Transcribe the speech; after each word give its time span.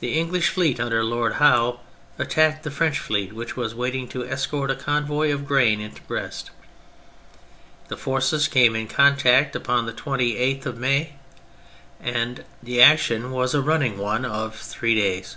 The 0.00 0.18
English 0.18 0.48
fleet 0.48 0.80
under 0.80 1.04
Lord 1.04 1.34
Howe 1.34 1.78
at 2.18 2.30
tacked 2.30 2.64
the 2.64 2.72
French 2.72 2.98
fleet 2.98 3.32
which 3.32 3.56
was 3.56 3.72
waiting 3.72 4.08
to 4.08 4.24
escort 4.26 4.68
a 4.68 4.74
convoy 4.74 5.32
of 5.32 5.46
grain 5.46 5.80
into 5.80 6.02
Brest; 6.02 6.50
the 7.86 7.96
forces 7.96 8.48
came 8.48 8.74
in 8.74 8.88
contact 8.88 9.54
upon 9.54 9.86
the 9.86 9.92
28th 9.92 10.66
of 10.66 10.78
May, 10.78 11.12
and 12.00 12.42
the 12.64 12.82
action 12.82 13.30
was 13.30 13.54
a 13.54 13.62
running 13.62 13.96
one 13.96 14.24
of 14.24 14.56
three 14.56 14.96
days. 14.96 15.36